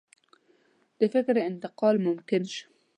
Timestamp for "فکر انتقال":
1.13-1.95